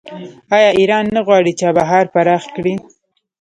آیا 0.55 0.69
ایران 0.79 1.05
نه 1.15 1.21
غواړي 1.27 1.51
چابهار 1.59 2.05
پراخ 2.13 2.43
کړي؟ 2.55 2.73